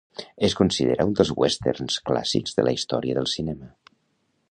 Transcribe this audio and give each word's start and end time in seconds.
Es 0.45 0.55
considera 0.59 1.05
un 1.09 1.13
dels 1.19 1.33
westerns 1.43 1.99
clàssics 2.09 2.59
de 2.61 2.69
la 2.69 2.77
història 2.79 3.19
del 3.19 3.33
cinema. 3.37 3.73